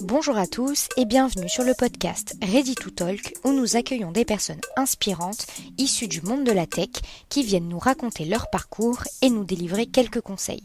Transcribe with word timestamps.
Bonjour 0.00 0.38
à 0.38 0.46
tous 0.46 0.88
et 0.96 1.04
bienvenue 1.04 1.50
sur 1.50 1.64
le 1.64 1.74
podcast 1.74 2.34
Ready 2.42 2.74
to 2.76 2.88
Talk 2.88 3.34
où 3.44 3.52
nous 3.52 3.76
accueillons 3.76 4.10
des 4.10 4.24
personnes 4.24 4.60
inspirantes 4.74 5.46
issues 5.76 6.08
du 6.08 6.22
monde 6.22 6.44
de 6.44 6.50
la 6.50 6.66
tech 6.66 6.88
qui 7.28 7.42
viennent 7.42 7.68
nous 7.68 7.78
raconter 7.78 8.24
leur 8.24 8.48
parcours 8.48 9.02
et 9.20 9.28
nous 9.28 9.44
délivrer 9.44 9.84
quelques 9.84 10.22
conseils. 10.22 10.62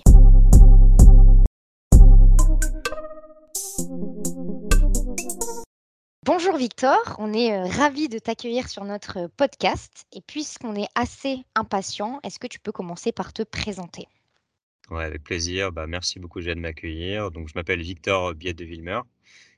Bonjour 6.25 6.55
Victor, 6.55 7.18
on 7.20 7.34
est 7.34 7.52
euh, 7.52 7.66
ravis 7.66 8.07
de 8.07 8.20
t'accueillir 8.20 8.70
sur 8.70 8.86
notre 8.86 9.28
podcast 9.36 10.05
et 10.14 10.21
puisqu'on 10.21 10.75
est 10.75 10.88
assez 10.96 11.44
impatient, 11.54 12.21
est-ce 12.23 12.39
que 12.39 12.48
tu 12.48 12.62
peux 12.62 12.71
commencer 12.71 13.12
par 13.12 13.34
te 13.34 13.44
présenter? 13.44 14.07
Ouais, 14.89 15.04
avec 15.04 15.23
plaisir. 15.23 15.71
Bah, 15.71 15.88
merci 15.88 16.20
beaucoup 16.20 16.39
déjà 16.39 16.55
de 16.55 16.59
m'accueillir. 16.59 17.31
Donc, 17.31 17.47
je 17.47 17.53
m'appelle 17.55 17.81
Victor 17.81 18.33
Biette 18.33 18.57
de 18.57 18.65
Villemer. 18.65 19.02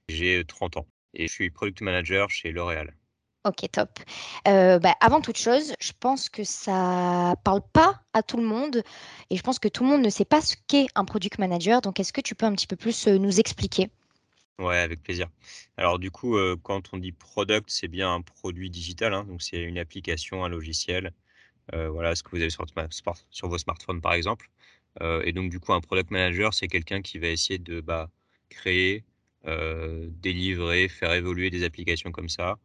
J'ai 0.08 0.44
30 0.46 0.78
ans 0.78 0.88
et 1.14 1.28
je 1.28 1.34
suis 1.34 1.50
product 1.50 1.82
manager 1.82 2.30
chez 2.30 2.52
L'Oréal. 2.52 2.96
Ok, 3.46 3.70
top. 3.72 4.00
Euh, 4.48 4.80
bah, 4.80 4.96
avant 5.00 5.22
toute 5.22 5.38
chose, 5.38 5.74
je 5.80 5.92
pense 5.98 6.30
que 6.30 6.44
ça 6.44 7.36
parle 7.44 7.62
pas 7.74 8.02
à 8.14 8.22
tout 8.22 8.38
le 8.38 8.44
monde 8.44 8.84
et 9.30 9.38
je 9.38 9.42
pense 9.42 9.60
que 9.60 9.70
tout 9.70 9.84
le 9.84 9.90
monde 9.90 10.02
ne 10.02 10.10
sait 10.10 10.26
pas 10.26 10.42
ce 10.42 10.56
qu'est 10.68 10.88
un 10.96 11.06
product 11.06 11.40
manager. 11.40 11.82
Donc, 11.82 12.00
est-ce 12.00 12.12
que 12.12 12.22
tu 12.22 12.36
peux 12.36 12.46
un 12.46 12.54
petit 12.54 12.68
peu 12.68 12.76
plus 12.76 13.08
euh, 13.08 13.18
nous 13.18 13.40
expliquer? 13.40 13.90
Ouais, 14.60 14.78
avec 14.80 15.02
plaisir. 15.02 15.30
Alors 15.78 16.00
du 16.00 16.12
coup, 16.12 16.36
euh, 16.38 16.58
quand 16.62 16.94
on 16.94 16.98
dit 16.98 17.14
product, 17.14 17.70
c'est 17.70 17.88
bien 17.88 18.14
un 18.14 18.22
produit 18.22 18.70
digital, 18.70 19.14
hein, 19.14 19.24
donc 19.24 19.42
c'est 19.42 19.62
une 19.62 19.78
application, 19.78 20.44
un 20.44 20.50
logiciel, 20.50 21.14
euh, 21.74 21.90
voilà, 21.90 22.16
ce 22.16 22.24
que 22.24 22.32
vous 22.32 22.42
avez 22.42 22.50
sur, 22.50 22.66
sur 23.30 23.50
vos 23.50 23.58
smartphones 23.58 24.02
par 24.02 24.14
exemple. 24.14 24.50
Euh, 25.02 25.22
et 25.26 25.34
donc 25.34 25.50
du 25.52 25.60
coup, 25.60 25.74
un 25.74 25.82
product 25.82 26.12
manager, 26.12 26.54
c'est 26.54 26.68
quelqu'un 26.68 27.02
qui 27.02 27.20
va 27.20 27.28
essayer 27.28 27.60
de 27.60 27.82
bah, 27.82 28.10
créer, 28.50 29.04
délivrer, 29.46 30.90
faire 30.90 31.14
évoluer 31.14 31.50
des 31.50 31.64
applications 31.64 32.12
comme 32.12 32.30
ça 32.30 32.60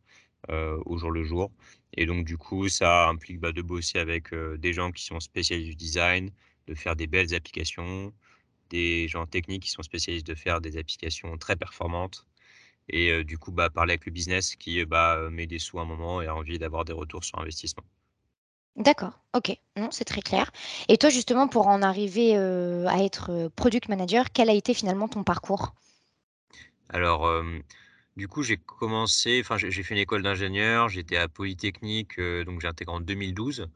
au 0.49 0.99
jour 0.99 1.11
le 1.11 1.25
jour. 1.25 1.51
Et 1.97 2.07
donc 2.07 2.25
du 2.27 2.37
coup, 2.37 2.69
ça 2.69 3.09
implique 3.09 3.41
bah, 3.41 3.53
de 3.53 3.63
bosser 3.63 3.99
avec 3.99 4.35
des 4.35 4.73
gens 4.73 4.93
qui 4.93 5.05
sont 5.05 5.21
spécialistes 5.21 5.71
du 5.71 5.77
design, 5.77 6.31
de 6.67 6.75
faire 6.75 6.97
des 6.97 7.07
belles 7.07 7.35
applications, 7.35 8.13
des 8.71 9.09
gens 9.09 9.27
techniques 9.27 9.65
qui 9.65 9.71
sont 9.71 9.83
spécialistes 9.83 10.27
de 10.27 10.35
faire 10.35 10.61
des 10.61 10.77
applications 10.77 11.37
très 11.39 11.57
performantes 11.57 12.27
et 12.89 13.11
euh, 13.11 13.25
du 13.25 13.39
coup 13.39 13.53
bah, 13.53 13.71
parler 13.71 13.93
avec 13.93 14.07
le 14.07 14.13
business 14.13 14.57
qui 14.57 14.81
euh, 14.81 14.87
euh, 14.93 15.31
met 15.31 15.47
des 15.47 15.59
sous 15.59 15.79
à 15.79 15.83
un 15.83 15.85
moment 15.87 16.23
et 16.23 16.27
a 16.27 16.35
envie 16.35 16.59
d'avoir 16.59 16.85
des 16.85 16.93
retours 16.93 17.25
sur 17.25 17.39
investissement. 17.39 17.85
D'accord, 18.77 19.13
ok, 19.35 19.57
non, 19.77 19.91
c'est 19.91 20.05
très 20.05 20.21
clair. 20.21 20.51
Et 20.89 20.99
toi, 20.99 21.09
justement, 21.09 21.47
pour 21.47 21.69
en 21.69 21.81
arriver 21.83 22.37
à 22.37 23.05
être 23.05 23.49
product 23.55 23.89
manager, 23.89 24.33
quel 24.33 24.51
a 24.51 24.53
été 24.53 24.75
finalement 24.75 25.07
ton 25.07 25.23
parcours? 25.23 25.75
Alors, 26.89 27.31
du 28.17 28.27
coup, 28.27 28.43
j'ai 28.43 28.57
commencé, 28.57 29.41
enfin, 29.41 29.57
j'ai 29.59 29.83
fait 29.85 29.95
une 29.95 30.01
école 30.01 30.23
d'ingénieur, 30.23 30.89
j'étais 30.89 31.17
à 31.17 31.29
Polytechnique, 31.29 32.21
donc 32.21 32.61
j'ai 32.61 32.67
intégré 32.67 32.97
en 32.97 33.01
2012. 33.01 33.69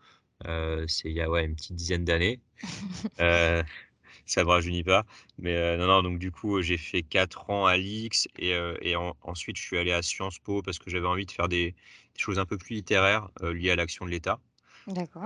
c'est 0.88 1.08
il 1.08 1.12
y 1.12 1.20
a 1.20 1.30
ouais, 1.30 1.44
une 1.44 1.54
petite 1.54 1.76
dizaine 1.76 2.04
d'années. 2.04 2.40
ça 4.28 4.44
me 4.44 4.48
rajeunit 4.50 4.84
pas. 4.84 5.04
Mais 5.38 5.56
euh, 5.56 5.76
non, 5.76 5.86
non, 5.86 6.02
donc 6.02 6.18
du 6.18 6.30
coup, 6.30 6.60
j'ai 6.62 6.78
fait 6.78 7.02
4 7.02 7.50
ans 7.50 7.66
à 7.66 7.76
l'IX 7.76 8.28
et, 8.38 8.54
euh, 8.54 8.76
ensuite 9.22 9.56
je 9.56 9.62
suis 9.62 9.78
allé 9.78 9.92
à 9.92 10.02
Sciences 10.02 10.38
Po 10.38 10.62
parce 10.62 10.78
que 10.78 10.90
j'avais 10.90 11.06
envie 11.06 11.26
de 11.26 11.30
faire 11.32 11.48
des, 11.48 11.74
choses 12.16 12.38
un 12.38 12.46
peu 12.46 12.58
plus 12.58 12.74
littéraires 12.74 13.28
euh, 13.42 13.54
liées 13.54 13.70
à 13.70 13.76
l'action 13.76 14.04
de 14.04 14.10
l'État. 14.10 14.40
D'accord. 14.88 15.24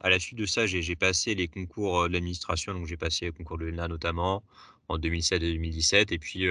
à 0.00 0.10
la 0.10 0.18
suite 0.18 0.38
de 0.38 0.46
ça, 0.46 0.66
j'ai 0.66 0.96
passé 0.96 1.34
les 1.34 1.48
concours 1.48 2.08
de 2.08 2.12
l'administration, 2.12 2.74
donc 2.74 2.86
j'ai 2.86 2.96
passé 2.96 3.26
le 3.26 3.32
concours 3.32 3.58
de 3.58 3.64
l'ENA 3.64 3.88
notamment 3.88 4.42
en 4.88 4.98
2007 4.98 5.42
et 5.42 5.52
2017. 5.52 6.12
Et 6.12 6.18
puis, 6.18 6.48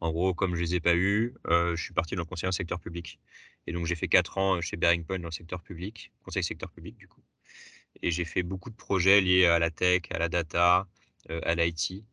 en 0.00 0.12
gros, 0.12 0.34
comme 0.34 0.54
je 0.54 0.60
les 0.60 0.74
ai 0.74 0.80
pas 0.80 0.94
eus, 0.94 1.34
je 1.48 1.82
suis 1.82 1.94
parti 1.94 2.14
dans 2.14 2.22
le 2.22 2.26
conseil 2.26 2.48
en 2.48 2.52
secteur 2.52 2.80
public. 2.80 3.18
Et 3.66 3.72
donc, 3.72 3.86
j'ai 3.86 3.94
fait 3.94 4.08
4 4.08 4.38
ans 4.38 4.60
chez 4.60 4.76
Bearing 4.76 5.04
Point 5.04 5.18
dans 5.20 5.28
le 5.28 5.32
secteur 5.32 5.62
public, 5.62 6.12
conseil 6.22 6.42
secteur 6.44 6.70
public 6.70 6.96
du 6.96 7.08
coup. 7.08 7.22
Et 8.02 8.10
j'ai 8.10 8.24
fait 8.24 8.42
beaucoup 8.42 8.70
de 8.70 8.76
projets 8.76 9.20
liés 9.20 9.46
à 9.46 9.58
la 9.58 9.70
tech, 9.70 10.02
à 10.10 10.18
la 10.18 10.28
data, 10.28 10.86
euh, 11.30 11.40
à 11.44 11.54
l'IT. 11.54 12.04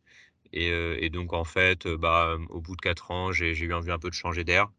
Et, 0.53 0.69
euh, 0.71 1.09
donc, 1.09 1.33
en 1.33 1.43
fait, 1.43 1.85
euh, 1.85 1.97
bah, 1.97 2.37
au 2.49 2.61
bout 2.61 2.75
de 2.75 2.81
quatre 2.81 3.11
ans, 3.11 3.31
j'ai 3.31 3.57
eu 3.57 3.73
envie 3.73 3.91
un 3.91 3.99
peu 3.99 4.09
de 4.09 4.15
changer 4.15 4.43
d'air. 4.43 4.71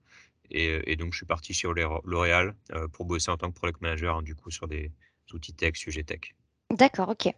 Et, 0.50 0.92
et, 0.92 0.96
donc, 0.96 1.12
je 1.12 1.18
suis 1.18 1.26
parti 1.26 1.52
chez 1.54 1.68
L'Oréal 2.04 2.54
pour 2.92 3.04
bosser 3.04 3.30
en 3.30 3.36
tant 3.36 3.50
que 3.50 3.56
product 3.56 3.80
manager, 3.80 4.16
hein, 4.16 4.22
du 4.22 4.34
coup, 4.34 4.50
sur 4.50 4.68
des 4.68 4.92
outils 5.32 5.54
tech, 5.54 5.76
sujets 5.76 6.04
tech. 6.04 6.34
D'accord, 6.70 7.08
ok. 7.08 7.32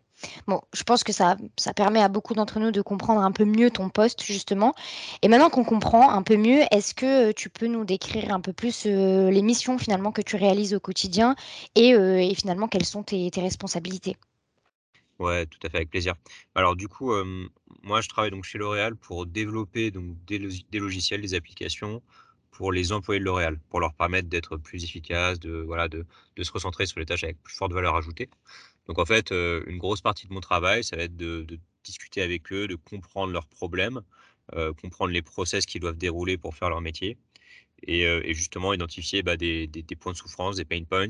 Bon, 0.48 0.60
je 0.72 0.82
pense 0.82 1.04
que 1.04 1.12
ça, 1.12 1.37
ça 1.56 1.72
permet 1.72 2.03
à 2.03 2.09
beaucoup 2.09 2.34
d'entre 2.34 2.59
nous 2.59 2.72
de 2.72 2.82
comprendre 2.82 3.21
un 3.21 3.31
peu 3.31 3.44
mieux 3.44 3.71
ton 3.71 3.88
poste, 3.88 4.25
justement. 4.25 4.75
Et 5.22 5.28
maintenant 5.28 5.50
qu'on 5.50 5.65
comprend 5.65 6.10
un 6.10 6.22
peu 6.22 6.37
mieux, 6.37 6.62
est-ce 6.72 6.94
que 6.94 7.31
tu 7.32 7.48
peux 7.48 7.69
nous 7.69 7.84
décrire 7.84 8.34
un 8.34 8.41
peu 8.41 8.53
plus 8.53 8.87
les 8.87 9.42
missions 9.42 9.78
finalement 9.78 10.10
que 10.10 10.21
tu 10.21 10.34
réalises 10.34 10.75
au 10.75 10.81
quotidien 10.81 11.37
et, 11.77 11.91
et 11.91 12.34
finalement 12.34 12.66
quelles 12.66 12.84
sont 12.84 13.04
tes, 13.04 13.31
tes 13.31 13.41
responsabilités? 13.41 14.16
Ouais, 15.21 15.44
tout 15.44 15.59
à 15.65 15.69
fait, 15.69 15.77
avec 15.77 15.91
plaisir. 15.91 16.15
Alors 16.54 16.77
du 16.77 16.88
coup, 16.88 17.12
moi 17.82 18.00
je 18.00 18.09
travaille 18.09 18.31
donc 18.31 18.44
chez 18.44 18.56
L'Oréal 18.59 18.97
pour 18.97 19.27
développer 19.27 19.91
donc 19.91 20.16
des, 20.25 20.38
logiciels, 20.78 21.21
des 21.21 21.34
applications 21.34 22.03
pour 22.50 22.72
les 22.72 22.92
employés 22.92 23.20
de 23.20 23.24
L'Oréal, 23.24 23.58
pour 23.68 23.80
leur 23.80 23.94
permettre 23.94 24.28
d'être 24.28 24.56
plus 24.56 24.84
efficaces, 24.84 25.38
de, 25.38 25.52
voilà, 25.52 25.88
de, 25.88 26.04
se 26.40 26.52
recentrer 26.52 26.86
sur 26.86 26.98
les 27.00 27.06
tâches 27.06 27.24
avec 27.24 27.40
plus 27.42 27.54
forte 27.54 27.72
valeur 27.72 27.96
ajoutée. 27.96 28.28
Donc 28.86 28.98
en 28.98 29.06
fait, 29.06 29.30
une 29.30 29.78
grosse 29.78 30.00
partie 30.00 30.26
de 30.26 30.32
mon 30.32 30.40
travail, 30.40 30.82
ça 30.82 30.96
va 30.96 31.04
être 31.04 31.16
de, 31.16 31.46
discuter 31.84 32.22
avec 32.22 32.52
eux, 32.52 32.66
de 32.66 32.74
comprendre 32.74 33.32
leurs 33.32 33.46
problèmes, 33.46 34.00
comprendre 34.82 35.12
les 35.12 35.22
process 35.22 35.64
qu'ils 35.64 35.80
doivent 35.80 35.96
dérouler 35.96 36.38
pour 36.38 36.54
faire 36.56 36.70
leur 36.70 36.80
métier, 36.80 37.16
et, 37.86 38.34
justement 38.34 38.72
identifier 38.72 39.22
bah, 39.22 39.36
des, 39.36 39.66
des, 39.66 39.96
points 39.96 40.12
de 40.12 40.16
souffrance, 40.16 40.56
des 40.56 40.64
pain 40.64 40.82
points, 40.82 41.08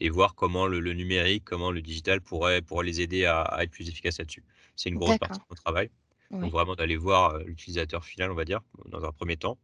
et 0.00 0.10
voir 0.10 0.34
comment 0.34 0.66
le, 0.66 0.80
numérique, 0.92 1.44
comment 1.44 1.70
le 1.70 1.82
digital 1.82 2.20
pourrait, 2.20 2.62
pourrait 2.62 2.86
les 2.86 3.00
aider 3.00 3.24
à, 3.26 3.58
être 3.60 3.70
plus 3.70 3.88
efficaces 3.88 4.18
là-dessus. 4.18 4.44
C'est 4.76 4.88
une 4.88 4.96
grosse 4.96 5.18
partie 5.18 5.38
de 5.38 5.44
mon 5.48 5.56
travail. 5.56 5.90
Donc 6.30 6.50
vraiment 6.50 6.74
d'aller 6.74 6.96
voir 6.96 7.34
euh, 7.34 7.42
l'utilisateur 7.44 8.06
final, 8.06 8.30
on 8.30 8.34
va 8.34 8.46
dire, 8.46 8.60
dans 8.86 9.04
un 9.04 9.12
premier 9.12 9.36
temps. 9.36 9.58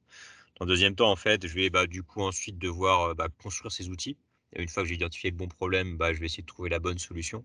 Un 0.61 0.67
deuxième 0.67 0.95
temps, 0.97 1.11
en 1.11 1.17
fait, 1.17 1.47
je 1.47 1.55
vais 1.55 1.71
bah, 1.71 1.87
du 1.87 2.03
coup 2.03 2.23
ensuite 2.23 2.59
devoir 2.59 3.11
euh, 3.11 3.15
bah, 3.15 3.29
construire 3.43 3.71
ces 3.71 3.89
outils. 3.91 4.17
Et 4.55 4.63
une 4.63 4.69
fois 4.69 4.83
que 4.83 4.89
j'ai 4.89 4.97
identifié 4.97 5.31
le 5.31 5.37
bon 5.37 5.47
problème, 5.47 5.97
bah, 5.97 6.13
je 6.13 6.19
vais 6.19 6.27
essayer 6.27 6.43
de 6.43 6.49
trouver 6.49 6.69
la 6.69 6.81
bonne 6.81 6.99
solution, 6.99 7.45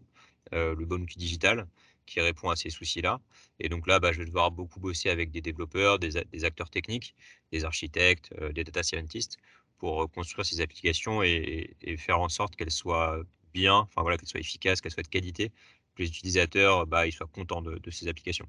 euh, 0.54 0.76
le 0.76 0.86
bon 0.86 1.02
outil 1.04 1.18
digital 1.18 1.68
qui 2.06 2.20
répond 2.22 2.50
à 2.50 2.56
ces 2.56 2.70
soucis-là. 2.70 3.22
Et 3.60 3.70
donc 3.70 3.88
là, 3.88 4.00
je 4.12 4.20
vais 4.20 4.26
devoir 4.26 4.52
beaucoup 4.52 4.80
bosser 4.80 5.10
avec 5.10 5.32
des 5.32 5.42
développeurs, 5.42 6.00
des, 6.00 6.18
acteurs 6.44 6.70
techniques, 6.70 7.16
des 7.52 7.64
architectes, 7.64 8.34
des 8.52 8.66
data 8.66 8.84
scientists 8.84 9.38
pour 9.78 10.12
construire 10.12 10.46
ces 10.46 10.60
applications 10.60 11.24
et, 11.24 11.76
faire 11.98 12.20
en 12.20 12.28
sorte 12.28 12.58
qu'elles 12.58 12.72
soient 12.72 13.22
bien, 13.54 13.76
enfin 13.76 14.02
voilà, 14.02 14.18
qu'elles 14.18 14.28
soient 14.28 14.42
efficaces, 14.42 14.82
qu'elles 14.82 14.92
soient 14.92 15.04
de 15.04 15.08
qualité, 15.08 15.54
que 15.96 16.04
les 16.04 16.10
utilisateurs 16.10 16.86
soient 17.12 17.28
contents 17.28 17.62
de, 17.62 17.92
ces 17.92 18.08
applications. 18.08 18.48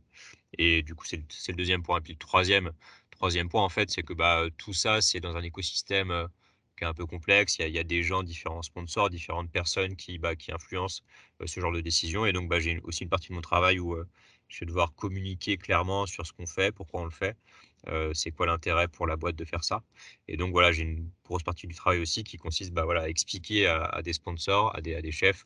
Et 0.58 0.82
du 0.82 0.94
coup, 0.94 1.04
c'est 1.04 1.18
le, 1.18 1.54
deuxième 1.54 1.82
point. 1.82 2.00
Puis 2.00 2.14
le 2.14 2.18
troisième, 2.18 2.72
troisième 3.14 3.48
point, 3.48 3.62
en 3.62 3.68
fait, 3.68 3.90
c'est 3.90 4.02
que 4.02 4.12
bah, 4.12 4.46
tout 4.58 4.72
ça, 4.72 5.00
c'est 5.00 5.20
dans 5.20 5.36
un 5.36 5.42
écosystème 5.42 6.28
qui 6.76 6.84
est 6.84 6.86
un 6.86 6.94
peu 6.94 7.06
complexe. 7.06 7.58
Il 7.58 7.68
y, 7.68 7.78
a, 7.78 7.84
des 7.84 8.02
gens, 8.02 8.22
différents 8.22 8.62
sponsors, 8.62 9.10
différentes 9.10 9.50
personnes 9.50 9.96
qui, 9.96 10.18
bah, 10.18 10.32
influencent 10.50 11.02
ce 11.44 11.60
genre 11.60 11.72
de 11.72 11.80
décision. 11.80 12.26
Et 12.26 12.32
donc, 12.32 12.48
bah, 12.48 12.60
j'ai 12.60 12.80
aussi 12.84 13.04
une 13.04 13.08
partie 13.08 13.28
de 13.28 13.34
mon 13.34 13.40
travail 13.40 13.78
où 13.78 13.96
je 14.48 14.60
vais 14.60 14.66
devoir 14.66 14.94
communiquer 14.94 15.56
clairement 15.56 16.06
sur 16.06 16.26
ce 16.26 16.32
qu'on 16.32 16.46
fait, 16.46 16.72
pourquoi 16.72 17.00
on 17.00 17.04
le 17.04 17.10
fait, 17.10 17.36
c'est 18.12 18.30
quoi 18.30 18.46
l'intérêt 18.46 18.88
pour 18.88 19.06
la 19.06 19.16
boîte 19.16 19.36
de 19.36 19.44
faire 19.44 19.64
ça. 19.64 19.82
Et 20.28 20.36
donc 20.36 20.52
voilà, 20.52 20.72
j'ai 20.72 20.82
une 20.82 21.10
grosse 21.24 21.42
partie 21.42 21.66
du 21.66 21.74
travail 21.74 22.00
aussi 22.00 22.24
qui 22.24 22.36
consiste 22.36 22.76
à 22.76 23.08
expliquer 23.08 23.66
à, 23.66 24.00
des 24.02 24.12
sponsors, 24.12 24.74
à 24.76 24.80
des, 24.80 24.94
à 24.94 25.02
des 25.02 25.12
chefs, 25.12 25.44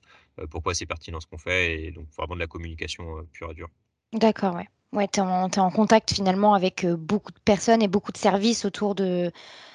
pourquoi 0.51 0.75
c'est 0.75 0.87
pertinent 0.87 1.21
ce 1.21 1.27
qu'on 1.27 1.39
fait, 1.39 1.85
et 1.85 1.91
donc 1.91 2.09
vraiment 2.17 2.35
de 2.35 2.41
la 2.41 2.47
communication 2.47 3.27
pure 3.33 3.51
et 3.51 3.55
dure. 3.55 3.71
D'accord, 4.13 4.55
ouais. 4.55 4.69
Ouais, 4.93 5.07
tu 5.09 5.21
es, 5.21 5.23
en 5.23 5.71
contact 5.71 6.15
finalement 6.15 6.55
avec 6.55 6.87
beaucoup 6.87 7.33
de 7.33 7.39
personnes 7.41 7.83
et 7.83 7.89
beaucoup 7.89 8.13
de 8.13 8.17
services 8.17 8.65
autour 8.65 8.95
de, 8.95 9.31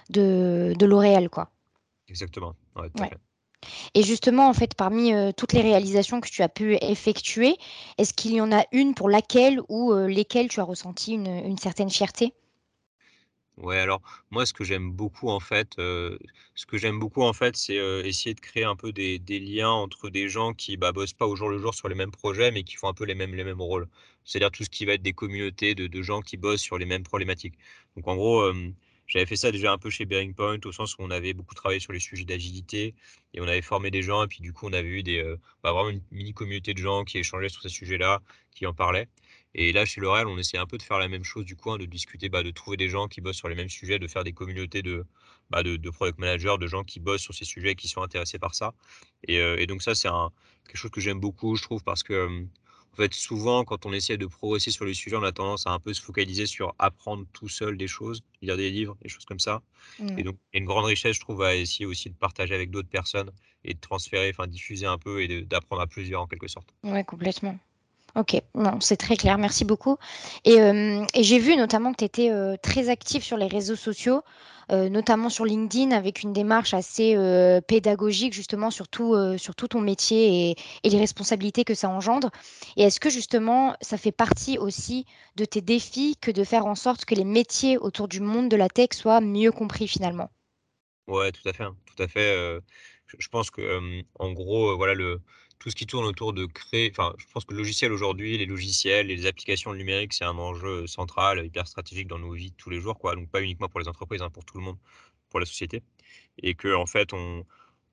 de, 0.09 0.73
de 0.77 0.85
L'Oréal, 0.85 1.29
quoi. 1.29 1.51
Exactement, 2.07 2.55
ouais, 2.75 2.89
Et 3.93 4.03
justement, 4.03 4.49
en 4.49 4.53
fait, 4.53 4.73
parmi 4.75 5.13
toutes 5.37 5.53
les 5.53 5.61
réalisations 5.61 6.19
que 6.19 6.29
tu 6.29 6.41
as 6.41 6.49
pu 6.49 6.75
effectuer, 6.81 7.57
est-ce 7.97 8.13
qu'il 8.13 8.33
y 8.33 8.41
en 8.41 8.51
a 8.51 8.63
une 8.71 8.93
pour 8.93 9.09
laquelle 9.09 9.61
ou 9.69 9.93
lesquelles 9.93 10.49
tu 10.49 10.59
as 10.59 10.63
ressenti 10.63 11.13
une, 11.13 11.27
une 11.27 11.57
certaine 11.57 11.89
fierté? 11.89 12.33
Ouais, 13.57 13.77
alors 13.79 14.01
moi, 14.31 14.45
ce 14.47 14.53
que 14.53 14.63
j'aime 14.63 14.91
beaucoup 14.91 15.29
en 15.29 15.39
fait, 15.39 15.73
ce 15.77 16.65
que 16.67 16.77
j'aime 16.77 16.99
beaucoup 16.99 17.21
en 17.21 17.33
fait, 17.33 17.55
c'est 17.55 17.75
essayer 18.05 18.33
de 18.33 18.39
créer 18.39 18.63
un 18.63 18.75
peu 18.75 18.91
des, 18.91 19.19
des 19.19 19.39
liens 19.39 19.69
entre 19.69 20.09
des 20.09 20.27
gens 20.27 20.53
qui 20.53 20.75
bah, 20.77 20.91
bossent 20.91 21.13
pas 21.13 21.27
au 21.27 21.35
jour 21.35 21.49
le 21.49 21.59
jour 21.59 21.73
sur 21.75 21.87
les 21.87 21.95
mêmes 21.95 22.11
projets, 22.11 22.51
mais 22.51 22.63
qui 22.63 22.75
font 22.75 22.87
un 22.87 22.93
peu 22.93 23.05
les 23.05 23.15
mêmes, 23.15 23.35
les 23.35 23.43
mêmes 23.43 23.61
rôles. 23.61 23.87
C'est-à-dire 24.25 24.51
tout 24.51 24.63
ce 24.63 24.69
qui 24.69 24.85
va 24.85 24.93
être 24.93 25.01
des 25.01 25.13
communautés 25.13 25.75
de, 25.75 26.01
gens 26.01 26.21
qui 26.21 26.37
bossent 26.37 26.61
sur 26.61 26.77
les 26.77 26.85
mêmes 26.85 27.03
problématiques. 27.03 27.55
Donc 27.95 28.07
en 28.07 28.15
gros, 28.15 28.51
j'avais 29.07 29.25
fait 29.25 29.35
ça 29.35 29.51
déjà 29.51 29.71
un 29.71 29.77
peu 29.77 29.89
chez 29.89 30.05
Bearing 30.05 30.33
Point, 30.33 30.59
au 30.65 30.71
sens 30.71 30.97
où 30.97 30.97
on 30.99 31.11
avait 31.11 31.33
beaucoup 31.33 31.55
travaillé 31.55 31.79
sur 31.79 31.93
les 31.93 31.99
sujets 31.99 32.25
d'agilité 32.25 32.95
et 33.33 33.41
on 33.41 33.47
avait 33.47 33.61
formé 33.61 33.91
des 33.91 34.01
gens. 34.01 34.23
Et 34.23 34.27
puis 34.27 34.41
du 34.41 34.53
coup, 34.53 34.67
on 34.67 34.73
avait 34.73 34.87
eu 34.87 35.03
des, 35.03 35.21
bah, 35.61 35.71
vraiment 35.71 35.89
une 35.89 36.01
mini 36.11 36.33
communauté 36.33 36.73
de 36.73 36.79
gens 36.79 37.03
qui 37.03 37.17
échangeaient 37.17 37.49
sur 37.49 37.61
ces 37.61 37.69
sujets-là, 37.69 38.21
qui 38.55 38.65
en 38.65 38.73
parlaient. 38.73 39.07
Et 39.55 39.71
là, 39.71 39.85
chez 39.85 40.01
L'Oréal, 40.01 40.27
on 40.27 40.37
essaie 40.37 40.57
un 40.57 40.65
peu 40.65 40.77
de 40.77 40.83
faire 40.83 40.97
la 40.97 41.07
même 41.07 41.23
chose 41.23 41.45
du 41.45 41.55
coin, 41.55 41.77
de 41.77 41.85
discuter, 41.85 42.27
bah, 42.27 42.41
de 42.41 42.49
trouver 42.49 42.77
des 42.77 42.89
gens 42.89 43.07
qui 43.07 43.21
bossent 43.21 43.37
sur 43.37 43.49
les 43.49 43.55
mêmes 43.55 43.69
sujets, 43.69 43.99
de 43.99 44.07
faire 44.07 44.23
des 44.23 44.33
communautés 44.33 44.81
de, 44.81 45.05
bah, 45.51 45.61
de, 45.61 45.89
product 45.91 46.17
managers, 46.17 46.55
de 46.59 46.65
gens 46.67 46.83
qui 46.83 46.99
bossent 46.99 47.21
sur 47.21 47.35
ces 47.35 47.45
sujets, 47.45 47.75
qui 47.75 47.87
sont 47.87 48.01
intéressés 48.01 48.39
par 48.39 48.55
ça. 48.55 48.73
Et, 49.27 49.35
et 49.35 49.67
donc 49.67 49.83
ça, 49.83 49.93
c'est 49.93 50.09
quelque 50.67 50.77
chose 50.77 50.91
que 50.91 51.01
j'aime 51.01 51.19
beaucoup, 51.19 51.55
je 51.55 51.61
trouve, 51.61 51.83
parce 51.83 52.01
que 52.01 52.47
en 52.93 52.95
fait, 52.95 53.13
souvent, 53.13 53.63
quand 53.63 53.87
on 53.87 53.93
essaie 53.93 54.17
de 54.17 54.27
progresser 54.27 54.69
sur 54.69 54.85
les 54.85 54.93
sujets, 54.93 55.15
on 55.15 55.23
a 55.23 55.31
tendance 55.31 55.65
à 55.65 55.71
un 55.71 55.79
peu 55.79 55.93
se 55.93 56.01
focaliser 56.01 56.45
sur 56.45 56.75
apprendre 56.77 57.25
tout 57.33 57.49
seul 57.49 57.75
des 57.75 57.87
choses, 57.87 58.21
lire 58.43 58.55
des 58.55 58.69
livres, 58.69 58.95
des 59.01 59.09
choses 59.09 59.25
comme 59.25 59.39
ça. 59.39 59.63
Mmh. 59.99 60.19
Et 60.19 60.23
donc, 60.23 60.35
il 60.53 60.57
y 60.57 60.59
a 60.59 60.59
une 60.59 60.67
grande 60.67 60.85
richesse, 60.85 61.15
je 61.15 61.21
trouve, 61.21 61.41
à 61.41 61.55
essayer 61.55 61.87
aussi 61.87 62.11
de 62.11 62.15
partager 62.15 62.53
avec 62.53 62.69
d'autres 62.69 62.89
personnes 62.89 63.31
et 63.63 63.73
de 63.73 63.79
transférer, 63.79 64.29
enfin, 64.29 64.45
diffuser 64.45 64.85
un 64.85 64.99
peu 64.99 65.23
et 65.23 65.41
d'apprendre 65.41 65.81
à 65.81 65.87
plusieurs 65.87 66.21
en 66.21 66.27
quelque 66.27 66.47
sorte. 66.47 66.67
Ouais, 66.83 67.03
complètement. 67.03 67.57
Ok, 68.15 68.39
non, 68.53 68.79
c'est 68.79 68.97
très 68.97 69.15
clair, 69.15 69.39
merci 69.39 69.65
beaucoup. 69.65 69.97
Et, 70.45 70.61
euh, 70.61 71.03
j'ai 71.19 71.39
vu 71.39 71.55
notamment 71.55 71.91
que 71.91 71.97
tu 71.97 72.03
étais 72.05 72.29
euh, 72.29 72.55
très 72.61 72.89
actif 72.89 73.23
sur 73.23 73.37
les 73.37 73.47
réseaux 73.47 73.75
sociaux, 73.75 74.21
euh, 74.71 74.87
notamment 74.87 75.29
sur 75.29 75.45
LinkedIn, 75.45 75.89
avec 75.91 76.21
une 76.21 76.31
démarche 76.31 76.75
assez 76.75 77.15
pédagogique 77.67 78.33
justement 78.33 78.69
sur 78.69 78.87
tout, 78.87 79.15
sur 79.39 79.55
tout 79.55 79.67
ton 79.67 79.81
métier 79.81 80.51
et, 80.51 80.55
et 80.83 80.89
les 80.89 80.99
responsabilités 80.99 81.63
que 81.63 81.73
ça 81.73 81.89
engendre. 81.89 82.29
Et 82.77 82.83
est-ce 82.83 82.99
que 82.99 83.09
justement 83.09 83.75
ça 83.81 83.97
fait 83.97 84.11
partie 84.11 84.59
aussi 84.59 85.05
de 85.35 85.45
tes 85.45 85.61
défis 85.61 86.15
que 86.21 86.29
de 86.29 86.43
faire 86.43 86.67
en 86.67 86.75
sorte 86.75 87.05
que 87.05 87.15
les 87.15 87.25
métiers 87.25 87.79
autour 87.79 88.07
du 88.07 88.19
monde 88.19 88.47
de 88.47 88.55
la 88.55 88.69
tech 88.69 88.89
soient 88.93 89.21
mieux 89.21 89.51
compris 89.51 89.87
finalement? 89.87 90.29
Ouais, 91.07 91.31
tout 91.31 91.47
à 91.47 91.53
fait, 91.53 91.63
hein, 91.63 91.75
tout 91.85 92.01
à 92.01 92.07
fait. 92.07 92.59
je, 93.07 93.17
je 93.19 93.27
pense 93.29 93.51
que 93.51 94.01
en 94.19 94.31
gros, 94.31 94.75
voilà 94.77 94.93
le 94.93 95.21
tout 95.63 95.69
ce 95.69 95.75
qui 95.77 95.85
tourne 95.85 96.05
autour 96.05 96.33
de 96.33 96.45
créer, 96.45 96.91
enfin, 96.91 97.15
je 97.17 97.25
pense 97.33 97.45
que 97.45 97.53
le 97.53 97.59
logiciel 97.59 97.93
aujourd'hui, 97.93 98.37
les 98.37 98.45
logiciels 98.45 99.09
et 99.09 99.15
les 99.15 99.25
applications 99.27 99.73
numériques, 99.73 100.11
c'est 100.11 100.25
un 100.25 100.37
enjeu 100.37 100.87
central, 100.87 101.45
hyper 101.45 101.65
stratégique 101.67 102.07
dans 102.09 102.19
nos 102.19 102.33
vies 102.33 102.51
de 102.51 102.55
tous 102.57 102.69
les 102.69 102.81
jours, 102.81 102.99
quoi. 102.99 103.15
Donc 103.15 103.29
pas 103.29 103.41
uniquement 103.41 103.69
pour 103.69 103.79
les 103.79 103.87
entreprises, 103.87 104.21
hein, 104.21 104.29
pour 104.29 104.43
tout 104.43 104.57
le 104.57 104.63
monde, 104.65 104.77
pour 105.29 105.39
la 105.39 105.45
société. 105.45 105.81
Et 106.37 106.53
que 106.53 106.75
en 106.75 106.85
fait, 106.85 107.13
on, 107.13 107.45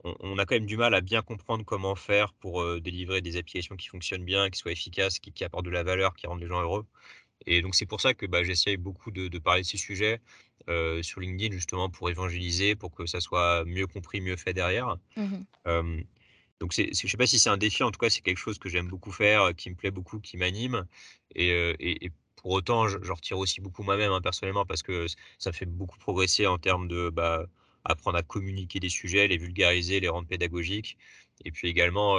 on, 0.02 0.16
on, 0.18 0.38
a 0.38 0.46
quand 0.46 0.56
même 0.56 0.66
du 0.66 0.76
mal 0.76 0.94
à 0.94 1.00
bien 1.00 1.22
comprendre 1.22 1.64
comment 1.64 1.94
faire 1.94 2.32
pour 2.32 2.60
euh, 2.60 2.80
délivrer 2.80 3.20
des 3.20 3.36
applications 3.36 3.76
qui 3.76 3.86
fonctionnent 3.86 4.24
bien, 4.24 4.50
qui 4.50 4.58
soient 4.58 4.72
efficaces, 4.72 5.20
qui, 5.20 5.30
qui, 5.30 5.44
apportent 5.44 5.66
de 5.66 5.70
la 5.70 5.84
valeur, 5.84 6.14
qui 6.16 6.26
rendent 6.26 6.40
les 6.40 6.48
gens 6.48 6.60
heureux. 6.60 6.86
Et 7.46 7.62
donc 7.62 7.76
c'est 7.76 7.86
pour 7.86 8.00
ça 8.00 8.14
que 8.14 8.26
bah, 8.26 8.42
j'essaye 8.42 8.78
beaucoup 8.78 9.12
de, 9.12 9.28
de, 9.28 9.38
parler 9.38 9.62
de 9.62 9.66
ces 9.66 9.78
sujets 9.78 10.20
euh, 10.68 11.04
sur 11.04 11.20
LinkedIn 11.20 11.54
justement 11.54 11.88
pour 11.88 12.10
évangéliser, 12.10 12.74
pour 12.74 12.90
que 12.92 13.06
ça 13.06 13.20
soit 13.20 13.64
mieux 13.64 13.86
compris, 13.86 14.20
mieux 14.20 14.36
fait 14.36 14.54
derrière. 14.54 14.96
Mmh. 15.16 15.36
Euh, 15.68 16.02
donc, 16.60 16.74
je 16.74 16.82
ne 16.82 16.92
sais 16.92 17.16
pas 17.16 17.26
si 17.26 17.38
c'est 17.38 17.48
un 17.50 17.56
défi, 17.56 17.82
en 17.82 17.90
tout 17.90 17.98
cas, 17.98 18.10
c'est 18.10 18.20
quelque 18.20 18.38
chose 18.38 18.58
que 18.58 18.68
j'aime 18.68 18.88
beaucoup 18.88 19.12
faire, 19.12 19.42
euh, 19.44 19.52
qui 19.52 19.70
me 19.70 19.74
plaît 19.74 19.90
beaucoup, 19.90 20.20
qui 20.20 20.36
m'anime. 20.36 20.86
Et, 21.34 21.52
euh, 21.52 21.74
pour 22.36 22.52
autant, 22.52 22.88
je, 22.88 22.98
je, 23.02 23.12
retire 23.12 23.38
aussi 23.38 23.60
beaucoup 23.60 23.82
moi-même, 23.82 24.12
hein, 24.12 24.20
personnellement, 24.20 24.66
parce 24.66 24.82
que 24.82 25.06
ça 25.38 25.50
me 25.50 25.54
fait 25.54 25.66
beaucoup 25.66 25.98
progresser 25.98 26.46
en 26.46 26.58
termes 26.58 26.88
de 26.88 27.10
bah, 27.10 27.46
apprendre 27.84 28.18
à 28.18 28.22
communiquer 28.22 28.80
des 28.80 28.88
sujets, 28.90 29.26
les 29.28 29.38
vulgariser, 29.38 30.00
les 30.00 30.08
rendre 30.08 30.28
pédagogiques. 30.28 30.98
Et 31.44 31.50
puis 31.50 31.68
également, 31.68 32.18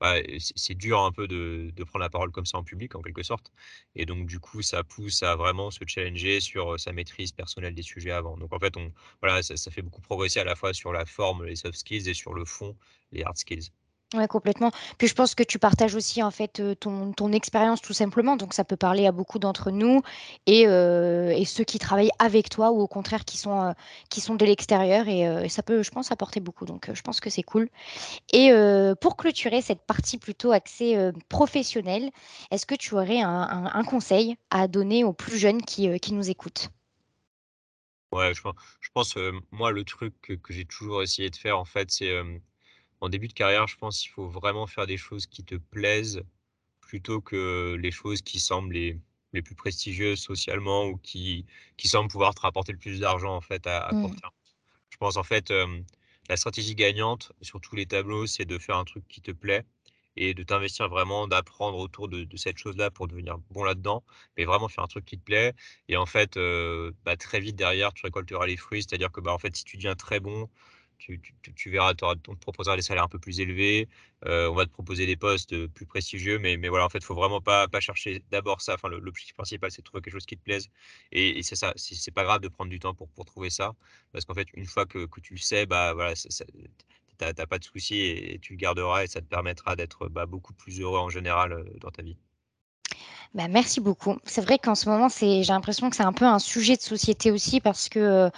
bah, 0.00 0.16
c'est 0.38 0.74
dur 0.74 1.00
un 1.00 1.12
peu 1.12 1.28
de, 1.28 1.72
prendre 1.84 2.02
la 2.02 2.10
parole 2.10 2.30
comme 2.30 2.46
ça 2.46 2.58
en 2.58 2.64
public, 2.64 2.94
en 2.94 3.02
quelque 3.02 3.22
sorte. 3.22 3.52
Et 3.94 4.06
donc, 4.06 4.26
du 4.26 4.40
coup, 4.40 4.62
ça 4.62 4.84
pousse 4.84 5.22
à 5.22 5.36
vraiment 5.36 5.70
se 5.70 5.84
challenger 5.86 6.40
sur 6.40 6.78
sa 6.80 6.92
maîtrise 6.92 7.32
personnelle 7.32 7.74
des 7.74 7.82
sujets 7.82 8.10
avant. 8.10 8.36
Donc, 8.36 8.52
en 8.52 8.58
fait, 8.58 8.76
on, 8.76 8.92
voilà, 9.22 9.42
ça, 9.42 9.56
ça 9.56 9.70
fait 9.70 9.82
beaucoup 9.82 10.00
progresser 10.02 10.40
à 10.40 10.44
la 10.44 10.56
fois 10.56 10.72
sur 10.74 10.92
la 10.92 11.06
forme, 11.06 11.44
les 11.44 11.56
soft 11.56 11.78
skills, 11.78 12.08
et 12.08 12.14
sur 12.14 12.34
le 12.34 12.44
fond, 12.44 12.76
les 13.12 13.22
hard 13.22 13.36
skills. 13.36 13.70
Ouais, 14.14 14.28
complètement. 14.28 14.70
Puis 14.96 15.08
je 15.08 15.14
pense 15.14 15.34
que 15.34 15.42
tu 15.42 15.58
partages 15.58 15.96
aussi 15.96 16.22
en 16.22 16.30
fait 16.30 16.62
ton, 16.78 17.12
ton 17.12 17.32
expérience 17.32 17.80
tout 17.82 17.92
simplement. 17.92 18.36
Donc 18.36 18.54
ça 18.54 18.62
peut 18.62 18.76
parler 18.76 19.08
à 19.08 19.12
beaucoup 19.12 19.40
d'entre 19.40 19.72
nous 19.72 20.02
et, 20.46 20.68
euh, 20.68 21.44
ceux 21.44 21.64
qui 21.64 21.80
travaillent 21.80 22.12
avec 22.20 22.48
toi 22.48 22.70
ou 22.70 22.80
au 22.80 22.86
contraire 22.86 23.24
qui 23.24 23.36
sont, 23.36 23.60
euh, 23.60 23.72
qui 24.10 24.20
sont 24.20 24.36
de 24.36 24.44
l'extérieur. 24.44 25.08
Et 25.08 25.26
euh, 25.26 25.48
ça 25.48 25.64
peut, 25.64 25.82
je 25.82 25.90
pense, 25.90 26.12
apporter 26.12 26.38
beaucoup. 26.38 26.64
Donc 26.64 26.90
je 26.92 27.02
pense 27.02 27.18
que 27.18 27.28
c'est 27.28 27.42
cool. 27.42 27.68
Et 28.32 28.52
pour 29.00 29.16
clôturer 29.16 29.62
cette 29.62 29.82
partie 29.82 30.18
plutôt 30.18 30.52
axée 30.52 31.10
professionnelle, 31.28 32.10
est-ce 32.50 32.66
que 32.66 32.74
tu 32.74 32.94
aurais 32.94 33.20
un, 33.20 33.84
conseil 33.84 34.36
à 34.50 34.68
donner 34.68 35.02
aux 35.04 35.12
plus 35.12 35.38
jeunes 35.38 35.62
qui, 35.62 36.12
nous 36.12 36.30
écoutent? 36.30 36.68
Ouais, 38.12 38.32
je 38.34 38.42
pense, 38.92 39.18
moi, 39.50 39.72
le 39.72 39.84
truc 39.84 40.14
que 40.20 40.52
j'ai 40.52 40.64
toujours 40.64 41.02
essayé 41.02 41.30
de 41.30 41.36
faire 41.36 41.58
en 41.58 41.64
fait, 41.64 41.90
c'est 41.90 42.12
en 43.00 43.08
début 43.08 43.28
de 43.28 43.32
carrière, 43.32 43.66
je 43.66 43.76
pense 43.76 44.00
qu'il 44.00 44.10
faut 44.10 44.28
vraiment 44.28 44.66
faire 44.66 44.86
des 44.86 44.96
choses 44.96 45.26
qui 45.26 45.44
te 45.44 45.56
plaisent 45.56 46.22
plutôt 46.80 47.20
que 47.20 47.76
les 47.80 47.90
choses 47.90 48.22
qui 48.22 48.40
semblent 48.40 48.72
les, 48.72 48.98
les 49.32 49.42
plus 49.42 49.54
prestigieuses 49.54 50.20
socialement 50.20 50.86
ou 50.86 50.96
qui, 50.98 51.46
qui 51.76 51.88
semblent 51.88 52.10
pouvoir 52.10 52.34
te 52.34 52.40
rapporter 52.40 52.72
le 52.72 52.78
plus 52.78 53.00
d'argent 53.00 53.34
en 53.34 53.40
fait 53.40 53.66
à, 53.66 53.86
à 53.86 53.90
court 53.90 54.10
mmh. 54.10 54.20
terme. 54.20 54.32
Je 54.90 54.96
pense 54.96 55.16
en 55.16 55.24
fait 55.24 55.50
euh, 55.50 55.80
la 56.28 56.36
stratégie 56.36 56.74
gagnante 56.74 57.32
sur 57.42 57.60
tous 57.60 57.76
les 57.76 57.86
tableaux, 57.86 58.26
c'est 58.26 58.44
de 58.44 58.58
faire 58.58 58.76
un 58.76 58.84
truc 58.84 59.06
qui 59.08 59.20
te 59.20 59.32
plaît 59.32 59.64
et 60.16 60.34
de 60.34 60.42
t'investir 60.42 60.88
vraiment, 60.88 61.26
d'apprendre 61.26 61.78
autour 61.78 62.08
de, 62.08 62.24
de 62.24 62.36
cette 62.36 62.58
chose-là 62.58 62.90
pour 62.90 63.08
devenir 63.08 63.38
bon 63.50 63.64
là-dedans, 63.64 64.04
mais 64.36 64.44
vraiment 64.44 64.68
faire 64.68 64.84
un 64.84 64.88
truc 64.88 65.04
qui 65.04 65.18
te 65.18 65.24
plaît. 65.24 65.54
Et 65.88 65.96
en 65.96 66.06
fait, 66.06 66.36
euh, 66.36 66.92
bah, 67.04 67.16
très 67.16 67.40
vite 67.40 67.56
derrière, 67.56 67.92
tu 67.92 68.06
récolteras 68.06 68.46
les 68.46 68.56
fruits, 68.56 68.82
c'est-à-dire 68.82 69.10
que 69.10 69.20
bah, 69.20 69.32
en 69.32 69.38
fait, 69.38 69.56
si 69.56 69.64
tu 69.64 69.76
deviens 69.76 69.96
très 69.96 70.20
bon, 70.20 70.48
tu, 70.98 71.20
tu, 71.20 71.54
tu 71.54 71.70
verras, 71.70 71.92
on 72.02 72.14
te 72.16 72.40
proposera 72.40 72.76
des 72.76 72.82
salaires 72.82 73.04
un 73.04 73.08
peu 73.08 73.18
plus 73.18 73.40
élevés, 73.40 73.88
euh, 74.26 74.48
on 74.50 74.54
va 74.54 74.64
te 74.66 74.70
proposer 74.70 75.06
des 75.06 75.16
postes 75.16 75.66
plus 75.68 75.86
prestigieux, 75.86 76.38
mais, 76.38 76.56
mais 76.56 76.68
voilà, 76.68 76.84
en 76.86 76.88
fait, 76.88 76.98
il 76.98 77.04
faut 77.04 77.14
vraiment 77.14 77.40
pas, 77.40 77.68
pas 77.68 77.80
chercher 77.80 78.22
d'abord 78.30 78.60
ça. 78.60 78.74
Enfin, 78.74 78.88
l'objectif 78.88 79.34
principal, 79.34 79.70
c'est 79.70 79.82
de 79.82 79.84
trouver 79.84 80.02
quelque 80.02 80.14
chose 80.14 80.26
qui 80.26 80.36
te 80.36 80.42
plaise. 80.42 80.68
Et, 81.12 81.42
c'est 81.42 81.56
ça, 81.56 81.72
c'est 81.76 82.14
pas 82.14 82.24
grave 82.24 82.40
de 82.40 82.48
prendre 82.48 82.70
du 82.70 82.78
temps 82.78 82.94
pour, 82.94 83.08
pour 83.08 83.24
trouver 83.24 83.50
ça, 83.50 83.74
parce 84.12 84.24
qu'en 84.24 84.34
fait, 84.34 84.48
une 84.54 84.66
fois 84.66 84.86
que, 84.86 85.06
que 85.06 85.20
tu 85.20 85.34
le 85.34 85.40
sais, 85.40 85.66
bah 85.66 85.94
voilà, 85.94 86.14
t'as 87.18 87.46
pas 87.46 87.58
de 87.58 87.64
soucis 87.64 87.96
et, 87.96 88.34
et, 88.34 88.38
tu 88.38 88.54
le 88.54 88.58
garderas 88.58 89.04
et 89.04 89.06
ça 89.06 89.20
te 89.20 89.26
permettra 89.26 89.76
d'être 89.76 90.08
bah, 90.08 90.26
beaucoup 90.26 90.52
plus 90.54 90.80
heureux 90.80 90.98
en 90.98 91.10
général 91.10 91.52
euh, 91.52 91.64
dans 91.80 91.90
ta 91.90 92.02
vie. 92.02 92.16
Bah, 93.34 93.48
merci 93.48 93.80
beaucoup. 93.80 94.16
C'est 94.24 94.42
vrai 94.42 94.58
qu'en 94.58 94.76
ce 94.76 94.88
moment, 94.88 95.08
j'ai 95.08 95.42
l'impression 95.42 95.90
que 95.90 95.96
c'est 95.96 96.04
un 96.04 96.12
peu 96.12 96.24
un 96.24 96.38
sujet 96.38 96.76
de 96.76 96.82
société 96.82 97.32
aussi 97.32 97.60
parce 97.60 97.88
que 97.88 97.98
euh, 97.98 98.30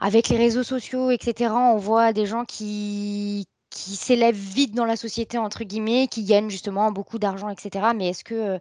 avec 0.00 0.28
les 0.28 0.36
réseaux 0.36 0.62
sociaux, 0.62 1.10
etc., 1.10 1.52
on 1.54 1.76
voit 1.76 2.12
des 2.12 2.26
gens 2.26 2.44
qui, 2.44 3.46
qui 3.74 3.96
s'élèvent 3.96 4.36
vite 4.36 4.74
dans 4.74 4.84
la 4.84 4.96
société, 4.96 5.36
entre 5.36 5.64
guillemets, 5.64 6.06
qui 6.06 6.24
gagnent 6.24 6.48
justement 6.48 6.92
beaucoup 6.92 7.18
d'argent, 7.18 7.48
etc. 7.48 7.86
Mais 7.94 8.10
est-ce 8.10 8.22
que, 8.22 8.60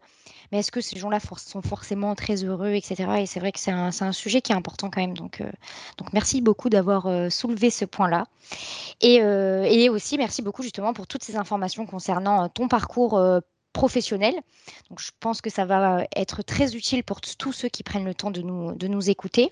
est-ce 0.52 0.72
que 0.72 0.82
ces 0.82 0.98
gens-là 0.98 1.20
sont 1.20 1.62
forcément 1.62 2.16
très 2.16 2.44
heureux, 2.44 2.74
etc. 2.74 3.06
Et 3.20 3.26
c'est 3.28 3.40
vrai 3.40 3.52
que 3.52 3.60
c'est 3.60 3.72
un, 3.72 3.92
un, 4.00 4.12
sujet 4.12 4.42
qui 4.42 4.52
est 4.52 4.56
important 4.56 4.90
quand 4.90 5.02
même. 5.02 5.16
Donc, 5.16 5.42
euh, 5.42 5.52
donc 5.98 6.14
merci 6.14 6.42
beaucoup 6.42 6.70
d'avoir 6.70 7.06
euh, 7.06 7.30
soulevé 7.30 7.70
ce 7.70 7.86
point-là. 7.86 8.26
Et, 9.02 9.22
euh, 9.22 9.64
et, 9.64 9.90
aussi, 9.90 10.18
merci 10.18 10.42
beaucoup 10.42 10.64
justement 10.64 10.94
pour 10.94 11.06
toutes 11.06 11.24
ces 11.24 11.36
informations 11.36 11.86
concernant 11.86 12.50
ton 12.50 12.68
parcours 12.68 13.20
professionnel. 13.74 14.34
Donc, 14.90 15.00
je 15.02 15.12
pense 15.20 15.42
que 15.42 15.50
ça 15.50 15.66
va 15.66 16.06
être 16.16 16.44
très 16.44 16.76
utile 16.76 17.04
pour 17.04 17.20
tous 17.20 17.52
ceux 17.52 17.68
qui 17.68 17.84
prennent 17.84 18.06
le 18.06 18.14
temps 18.14 18.32
de 18.32 18.42
nous, 18.42 18.74
de 18.74 18.88
nous 18.88 19.10
écouter. 19.10 19.52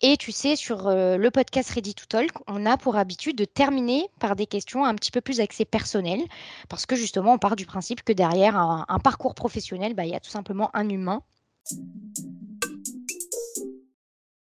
Et 0.00 0.16
tu 0.16 0.32
sais, 0.32 0.56
sur 0.56 0.88
euh, 0.88 1.16
le 1.16 1.30
podcast 1.30 1.70
Ready 1.70 1.94
to 1.94 2.06
Talk, 2.06 2.30
on 2.48 2.66
a 2.66 2.76
pour 2.76 2.96
habitude 2.96 3.36
de 3.36 3.44
terminer 3.44 4.08
par 4.18 4.34
des 4.34 4.46
questions 4.46 4.84
un 4.84 4.94
petit 4.94 5.10
peu 5.10 5.20
plus 5.20 5.40
axées 5.40 5.64
personnelles, 5.64 6.24
parce 6.68 6.86
que 6.86 6.96
justement, 6.96 7.34
on 7.34 7.38
part 7.38 7.54
du 7.54 7.66
principe 7.66 8.02
que 8.02 8.12
derrière 8.12 8.56
un, 8.56 8.84
un 8.88 8.98
parcours 8.98 9.34
professionnel, 9.34 9.94
bah, 9.94 10.04
il 10.04 10.10
y 10.10 10.16
a 10.16 10.20
tout 10.20 10.30
simplement 10.30 10.70
un 10.74 10.88
humain. 10.88 11.22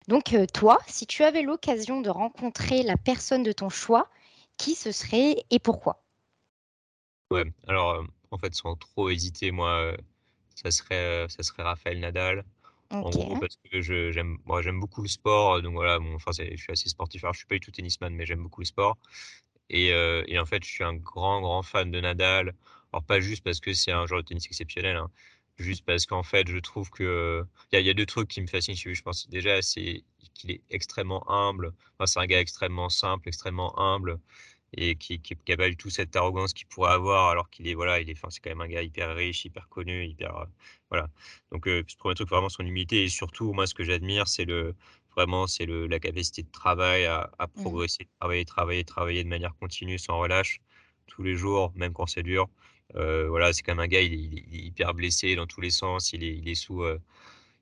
Donc, 0.08 0.34
euh, 0.34 0.46
toi, 0.46 0.80
si 0.88 1.08
tu 1.08 1.24
avais 1.24 1.44
l'occasion 1.44 2.02
de 2.02 2.10
rencontrer 2.10 2.84
la 2.84 2.98
personne 2.98 3.44
de 3.44 3.52
ton 3.52 3.70
choix, 3.70 4.10
qui 4.58 4.76
ce 4.76 4.92
serait 4.92 5.46
et 5.50 5.60
pourquoi? 5.60 6.04
Ouais, 7.32 7.46
alors 7.68 7.92
euh, 7.92 8.04
en 8.34 8.38
fait, 8.38 8.54
sans 8.56 8.76
trop 8.76 9.10
hésiter, 9.10 9.52
moi, 9.52 9.96
ça 10.56 10.72
serait, 10.72 11.28
ça 11.30 11.44
serait 11.44 11.64
Raphaël 11.64 12.00
Nadal. 12.00 12.44
En 12.90 13.10
gros, 13.10 13.36
parce 13.40 13.58
que 13.72 13.82
j'aime 14.12 14.38
moi, 14.46 14.62
j'aime 14.62 14.80
beaucoup 14.80 15.02
le 15.02 15.08
sport, 15.08 15.62
donc 15.64 15.74
voilà, 15.74 15.98
bon, 15.98 16.14
enfin, 16.14 16.32
je 16.38 16.56
suis 16.56 16.72
assez 16.72 16.90
sportif. 16.90 17.24
Alors, 17.24 17.34
je 17.34 17.40
suis 17.40 17.48
pas 17.48 17.56
du 17.56 17.62
tout 17.62 17.72
tennisman, 17.72 18.14
mais 18.14 18.26
j'aime 18.26 18.44
beaucoup 18.44 18.62
le 18.62 18.66
sport. 18.66 18.98
Et, 19.70 19.92
euh, 19.94 20.24
et, 20.28 20.38
en 20.38 20.46
fait, 20.46 20.64
je 20.64 20.70
suis 20.70 20.84
un 20.84 20.94
grand, 20.94 21.42
grand 21.42 21.64
fan 21.64 21.90
de 21.92 22.00
Nadal. 22.00 22.54
Alors, 22.92 23.04
pas 23.04 23.20
juste 23.20 23.44
parce 23.44 23.60
que 23.60 23.74
c'est 23.74 23.92
un 23.92 24.06
joueur 24.06 24.22
de 24.22 24.28
tennis 24.28 24.46
exceptionnel, 24.46 24.98
hein, 24.98 25.10
juste 25.58 25.84
parce 25.86 26.06
qu'en 26.06 26.24
fait, 26.24 26.48
je 26.48 26.58
trouve 26.60 26.92
que 26.92 27.44
il 27.72 27.80
y, 27.80 27.84
y, 27.84 27.90
a 27.90 27.94
deux 27.96 28.06
trucs 28.06 28.28
qui 28.28 28.42
me 28.42 28.48
fascinent 28.48 28.76
chez 28.76 28.90
lui. 28.90 28.96
Je 28.96 29.04
pense 29.04 29.28
déjà, 29.30 29.62
c'est 29.64 30.04
qu'il 30.36 30.52
est 30.52 30.62
extrêmement 30.70 31.28
humble. 31.32 31.74
Enfin, 31.98 32.06
c'est 32.06 32.20
un 32.20 32.28
gars 32.28 32.40
extrêmement 32.40 32.90
simple, 32.90 33.28
extrêmement 33.28 33.78
humble 33.80 34.20
et 34.76 34.96
qui, 34.96 35.20
qui, 35.20 35.36
qui 35.36 35.52
a 35.52 35.58
pas 35.58 35.70
du 35.70 35.78
tout 35.78 35.90
cette 35.90 36.16
arrogance 36.16 36.54
qu'il 36.54 36.68
pourrait 36.68 36.92
avoir 36.92 37.30
alors 37.30 37.50
qu'il 37.50 37.68
est 37.68 37.74
voilà 37.74 38.00
il 38.00 38.10
est 38.10 38.16
c'est 38.30 38.42
quand 38.42 38.50
même 38.50 38.62
un 38.62 38.68
gars 38.68 38.82
hyper 38.82 39.16
riche 39.16 39.46
hyper 39.46 39.68
connu 39.70 40.06
hyper 40.06 40.36
euh, 40.38 40.46
voilà 40.90 41.10
donc 41.52 41.68
euh, 41.68 41.84
ce 41.88 41.96
premier 41.98 42.16
truc 42.16 42.30
vraiment 42.30 42.50
son 42.50 42.66
humilité 42.66 43.04
et 43.04 43.10
surtout 43.10 43.54
moi 43.54 43.68
ce 43.68 43.74
que 43.74 43.84
j'admire 43.84 44.28
c'est 44.28 44.46
le 44.46 44.76
vraiment 45.16 45.48
c'est 45.48 45.66
le 45.66 45.88
la 45.88 46.00
capacité 46.00 46.44
de 46.44 46.52
travail 46.52 47.06
à, 47.06 47.32
à 47.40 47.48
progresser 47.48 48.06
mmh. 48.06 48.20
travailler 48.20 48.46
travailler 48.46 48.84
travailler 48.84 49.24
de 49.24 49.30
manière 49.30 49.56
continue 49.60 50.00
sans 50.00 50.20
relâche 50.20 50.60
tous 51.08 51.24
les 51.24 51.36
jours 51.36 51.72
même 51.76 51.94
quand 51.94 52.08
c'est 52.08 52.24
dur 52.24 52.50
voilà, 52.94 53.54
c'est 53.54 53.64
quand 53.64 53.74
même 53.74 53.86
un 53.86 53.88
gars, 53.88 54.02
il 54.02 54.14
est, 54.14 54.66
hyper 54.66 54.94
blessé 54.94 55.36
dans 55.36 55.48
tous 55.48 55.62
les 55.62 55.72
sens. 55.72 56.14
Il 56.14 56.24
est, 56.24 56.36
il 56.36 56.48
est 56.48 56.54
sous, 56.54 56.84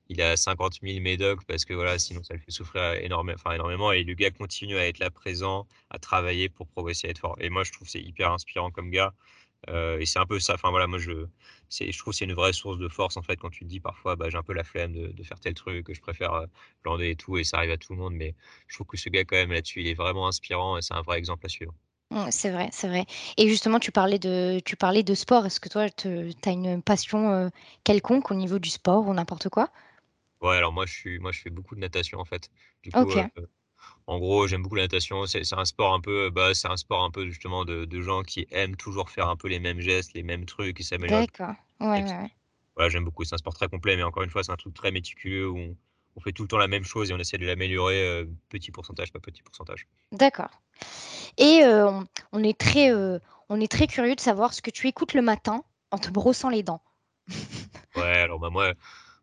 il 0.08 0.20
a 0.22 0.36
50 0.36 0.80
000 0.82 1.00
médocs 1.00 1.44
parce 1.46 1.64
que 1.64 1.74
voilà, 1.74 1.98
sinon 1.98 2.22
ça 2.22 2.34
le 2.34 2.40
fait 2.40 2.50
souffrir 2.50 2.94
énormément, 2.94 3.36
enfin, 3.42 3.54
énormément. 3.54 3.92
Et 3.92 4.04
le 4.04 4.14
gars 4.14 4.30
continue 4.30 4.76
à 4.76 4.86
être 4.86 4.98
là 4.98 5.10
présent, 5.10 5.66
à 5.90 5.98
travailler 5.98 6.48
pour 6.48 6.66
progresser, 6.68 7.08
à 7.08 7.10
être 7.10 7.18
fort. 7.18 7.36
Et 7.40 7.50
moi, 7.50 7.64
je 7.64 7.72
trouve 7.72 7.88
c'est 7.88 8.00
hyper 8.00 8.32
inspirant 8.32 8.70
comme 8.70 8.90
gars. 8.90 9.14
Euh, 9.68 9.98
et 9.98 10.06
c'est 10.06 10.18
un 10.18 10.26
peu 10.26 10.40
ça. 10.40 10.54
Enfin 10.54 10.70
voilà, 10.70 10.86
moi 10.86 10.98
je, 10.98 11.26
je 11.70 11.98
trouve 11.98 12.12
c'est 12.12 12.24
une 12.24 12.34
vraie 12.34 12.52
source 12.52 12.78
de 12.78 12.88
force 12.88 13.16
en 13.16 13.22
fait 13.22 13.36
quand 13.36 13.50
tu 13.50 13.60
te 13.60 13.68
dis 13.68 13.80
parfois 13.80 14.16
bah, 14.16 14.28
j'ai 14.28 14.36
un 14.36 14.42
peu 14.42 14.54
la 14.54 14.64
flemme 14.64 14.92
de, 14.92 15.22
faire 15.22 15.38
tel 15.40 15.54
truc, 15.54 15.86
que 15.86 15.94
je 15.94 16.00
préfère 16.00 16.32
euh, 16.34 16.46
glander 16.84 17.10
et 17.10 17.16
tout, 17.16 17.38
et 17.38 17.44
ça 17.44 17.58
arrive 17.58 17.70
à 17.70 17.76
tout 17.76 17.92
le 17.92 17.98
monde. 17.98 18.14
Mais 18.14 18.34
je 18.66 18.74
trouve 18.76 18.86
que 18.88 18.96
ce 18.96 19.08
gars 19.08 19.24
quand 19.24 19.36
même 19.36 19.52
là-dessus, 19.52 19.80
il 19.80 19.88
est 19.88 19.94
vraiment 19.94 20.26
inspirant 20.26 20.78
et 20.78 20.82
c'est 20.82 20.94
un 20.94 21.02
vrai 21.02 21.18
exemple 21.18 21.46
à 21.46 21.48
suivre. 21.48 21.74
Mmh, 22.10 22.30
c'est 22.30 22.50
vrai, 22.50 22.68
c'est 22.72 22.88
vrai. 22.88 23.06
Et 23.38 23.48
justement, 23.48 23.78
tu 23.78 23.90
parlais 23.90 24.18
de, 24.18 24.60
tu 24.64 24.76
parlais 24.76 25.02
de 25.02 25.14
sport. 25.14 25.46
Est-ce 25.46 25.60
que 25.60 25.70
toi, 25.70 25.88
tu 25.88 26.08
as 26.44 26.50
une 26.50 26.82
passion 26.82 27.30
euh, 27.30 27.48
quelconque 27.84 28.30
au 28.30 28.34
niveau 28.34 28.58
du 28.58 28.68
sport 28.68 29.06
ou 29.06 29.14
n'importe 29.14 29.48
quoi? 29.48 29.70
Ouais, 30.42 30.56
alors 30.56 30.72
moi 30.72 30.86
je 30.86 30.92
suis, 30.92 31.18
moi 31.20 31.32
je 31.32 31.40
fais 31.40 31.50
beaucoup 31.50 31.74
de 31.74 31.80
natation 31.80 32.18
en 32.18 32.24
fait. 32.24 32.50
Du 32.82 32.90
coup, 32.92 33.00
Ok, 33.02 33.16
en 34.06 34.18
gros, 34.18 34.46
j'aime 34.46 34.62
beaucoup 34.62 34.76
la 34.76 34.82
natation. 34.84 35.26
C'est 35.26 35.44
c'est 35.44 35.56
un 35.56 35.64
sport 35.64 35.92
un 35.94 36.00
peu, 36.00 36.30
bah, 36.30 36.54
c'est 36.54 36.68
un 36.68 36.76
sport 36.76 37.02
un 37.02 37.10
peu 37.10 37.26
justement 37.28 37.64
de, 37.64 37.84
de 37.84 38.00
gens 38.00 38.22
qui 38.22 38.46
aiment 38.50 38.76
toujours 38.76 39.10
faire 39.10 39.28
un 39.28 39.36
peu 39.36 39.48
les 39.48 39.58
mêmes 39.60 39.80
gestes, 39.80 40.14
les 40.14 40.22
mêmes 40.22 40.46
trucs, 40.46 40.76
qui 40.76 40.84
s'améliorent. 40.84 41.26
d'accord. 41.28 41.54
Ouais, 41.80 42.02
ouais, 42.02 42.04
ouais. 42.04 42.30
Voilà, 42.76 42.90
j'aime 42.90 43.04
beaucoup. 43.04 43.24
C'est 43.24 43.34
un 43.34 43.38
sport 43.38 43.54
très 43.54 43.68
complet, 43.68 43.96
mais 43.96 44.02
encore 44.02 44.22
une 44.22 44.30
fois, 44.30 44.42
c'est 44.44 44.52
un 44.52 44.56
truc 44.56 44.74
très 44.74 44.90
méticuleux 44.90 45.48
où 45.48 45.56
on, 45.58 45.76
on 46.16 46.20
fait 46.20 46.32
tout 46.32 46.42
le 46.42 46.48
temps 46.48 46.58
la 46.58 46.68
même 46.68 46.84
chose 46.84 47.10
et 47.10 47.14
on 47.14 47.18
essaie 47.18 47.38
de 47.38 47.46
l'améliorer 47.46 48.02
euh, 48.06 48.26
petit 48.50 48.70
pourcentage, 48.70 49.12
pas 49.12 49.20
petit 49.20 49.42
pourcentage. 49.42 49.86
D'accord. 50.12 50.50
Et 51.38 51.62
euh, 51.64 51.88
on, 51.90 52.06
on 52.32 52.42
est 52.44 52.58
très, 52.58 52.92
euh, 52.92 53.18
on 53.48 53.60
est 53.60 53.70
très 53.70 53.86
curieux 53.86 54.14
de 54.16 54.20
savoir 54.20 54.54
ce 54.54 54.62
que 54.62 54.70
tu 54.70 54.88
écoutes 54.88 55.14
le 55.14 55.22
matin 55.22 55.64
en 55.90 55.98
te 55.98 56.10
brossant 56.10 56.50
les 56.50 56.62
dents. 56.62 56.82
Ouais, 57.96 58.18
alors 58.18 58.38
bah, 58.38 58.50
moi, 58.50 58.72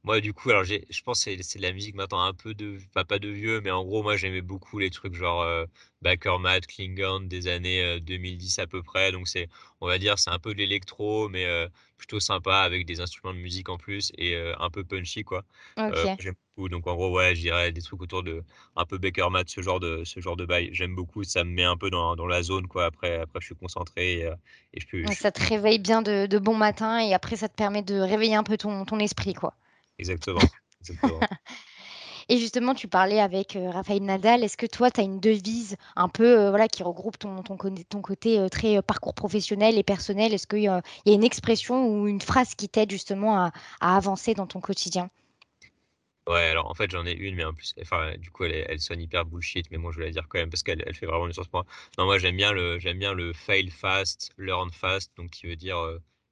Moi, 0.03 0.21
du 0.21 0.33
coup, 0.33 0.49
alors 0.49 0.63
je 0.63 1.01
pense 1.03 1.25
que 1.25 1.41
c'est 1.43 1.57
de 1.59 1.63
la 1.63 1.73
musique 1.73 1.93
maintenant 1.95 2.21
un 2.23 2.33
peu 2.33 2.53
de, 2.53 2.77
pas, 2.93 3.03
pas 3.03 3.19
de 3.19 3.27
vieux, 3.29 3.59
mais 3.61 3.69
en 3.71 3.83
gros, 3.83 4.01
moi 4.01 4.15
j'aimais 4.15 4.41
beaucoup 4.41 4.79
les 4.79 4.89
trucs 4.89 5.13
genre 5.13 5.41
euh, 5.41 5.65
Klingon 6.67 7.19
des 7.21 7.47
années 7.47 7.81
euh, 7.83 7.99
2010 7.99 8.59
à 8.59 8.67
peu 8.67 8.81
près. 8.81 9.11
Donc 9.11 9.27
c'est, 9.27 9.49
on 9.81 9.87
va 9.87 9.97
dire, 9.99 10.17
c'est 10.17 10.29
un 10.29 10.39
peu 10.39 10.53
de 10.53 10.59
l'électro, 10.59 11.27
mais 11.29 11.45
euh, 11.45 11.67
plutôt 11.97 12.19
sympa 12.21 12.59
avec 12.59 12.85
des 12.85 13.01
instruments 13.01 13.33
de 13.33 13.39
musique 13.39 13.67
en 13.69 13.77
plus 13.77 14.11
et 14.17 14.35
euh, 14.35 14.55
un 14.59 14.69
peu 14.69 14.83
punchy 14.85 15.23
quoi. 15.23 15.43
Euh, 15.89 16.07
Ok. 16.07 16.19
j'aime 16.19 16.35
beaucoup. 16.55 16.69
Donc 16.69 16.87
en 16.87 16.95
gros, 16.95 17.11
ouais, 17.15 17.35
je 17.35 17.41
dirais 17.41 17.71
des 17.73 17.81
trucs 17.81 18.01
autour 18.01 18.23
de 18.23 18.43
un 18.77 18.85
peu 18.85 18.97
Bakermat, 18.97 19.43
ce 19.47 19.61
genre 19.61 19.79
de, 19.81 20.03
ce 20.05 20.21
genre 20.21 20.37
de 20.37 20.45
bail. 20.45 20.69
J'aime 20.71 20.95
beaucoup, 20.95 21.23
ça 21.25 21.43
me 21.43 21.51
met 21.51 21.63
un 21.65 21.75
peu 21.77 21.89
dans, 21.89 22.15
dans 22.15 22.25
la 22.27 22.41
zone 22.41 22.67
quoi. 22.67 22.85
Après, 22.85 23.19
après, 23.19 23.39
je 23.41 23.47
suis 23.47 23.55
concentré 23.55 24.19
et, 24.19 24.25
euh, 24.25 24.35
et 24.73 24.79
je 24.79 24.87
peux, 24.87 25.05
Ouais, 25.05 25.13
je- 25.13 25.15
ça 25.15 25.31
te 25.31 25.41
réveille 25.45 25.77
bien 25.79 26.01
de, 26.01 26.25
de 26.25 26.37
bon 26.39 26.55
matin 26.55 26.99
et 26.99 27.13
après 27.13 27.35
ça 27.35 27.49
te 27.49 27.53
permet 27.53 27.81
de 27.81 27.99
réveiller 27.99 28.35
un 28.35 28.43
peu 28.43 28.55
ton, 28.57 28.85
ton 28.85 28.99
esprit, 28.99 29.33
quoi. 29.33 29.53
Exactement, 29.99 30.41
exactement. 30.81 31.19
Et 32.29 32.37
justement, 32.37 32.75
tu 32.75 32.87
parlais 32.87 33.19
avec 33.19 33.55
euh, 33.55 33.71
Raphaël 33.71 34.03
Nadal. 34.03 34.43
Est-ce 34.43 34.55
que 34.55 34.67
toi, 34.67 34.91
tu 34.91 35.01
as 35.01 35.03
une 35.03 35.19
devise 35.19 35.75
un 35.95 36.09
peu 36.09 36.39
euh, 36.39 36.49
voilà, 36.51 36.67
qui 36.67 36.83
regroupe 36.83 37.17
ton, 37.17 37.41
ton, 37.41 37.57
côté- 37.57 37.83
ton 37.85 38.01
côté 38.01 38.39
euh, 38.39 38.49
très 38.49 38.77
euh, 38.77 38.81
parcours 38.83 39.15
professionnel 39.15 39.77
et 39.77 39.83
personnel? 39.83 40.33
Est-ce 40.33 40.45
qu'il 40.47 40.61
y 40.61 40.67
a, 40.67 40.81
une 41.07 41.23
expression 41.23 41.87
ou 41.87 42.07
une 42.07 42.21
phrase 42.21 42.53
qui 42.55 42.69
t'aide 42.69 42.91
justement 42.91 43.37
à, 43.39 43.51
à 43.81 43.97
avancer 43.97 44.35
dans 44.35 44.45
ton 44.47 44.61
quotidien? 44.61 45.09
Ouais, 46.27 46.45
alors 46.45 46.69
en 46.69 46.75
fait 46.75 46.91
j'en 46.91 47.05
ai 47.07 47.13
une, 47.13 47.33
mais 47.35 47.43
en 47.43 47.53
plus, 47.55 47.73
enfin 47.81 48.15
du 48.17 48.29
coup 48.29 48.43
elle, 48.43 48.79
sonne 48.79 49.01
hyper 49.01 49.25
bullshit, 49.25 49.65
mais 49.71 49.77
moi 49.77 49.91
je 49.91 49.97
vais 49.97 50.05
la 50.05 50.11
dire 50.11 50.27
quand 50.29 50.37
même 50.37 50.49
parce 50.51 50.61
qu'elle 50.61 50.83
elle 50.85 50.93
fait 50.93 51.07
vraiment 51.07 51.25
du 51.27 51.33
sens 51.33 51.47
pour 51.47 51.63
moi. 51.63 51.65
Non, 51.97 52.05
moi 52.05 52.19
j'aime 52.19 52.37
bien 52.37 52.51
le 52.51 52.77
j'aime 52.77 52.99
bien 52.99 53.13
le 53.13 53.33
fail 53.33 53.71
fast, 53.71 54.31
learn 54.37 54.69
fast, 54.71 55.11
donc 55.17 55.31
qui 55.31 55.47
veut 55.47 55.55
dire 55.55 55.77